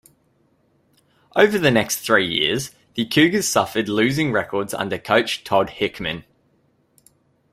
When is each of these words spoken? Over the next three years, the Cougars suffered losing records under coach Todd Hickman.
Over 1.35 1.59
the 1.59 1.69
next 1.69 1.97
three 1.99 2.25
years, 2.27 2.71
the 2.95 3.05
Cougars 3.05 3.47
suffered 3.47 3.87
losing 3.87 4.31
records 4.31 4.73
under 4.73 4.97
coach 4.97 5.43
Todd 5.43 5.69
Hickman. 5.69 6.23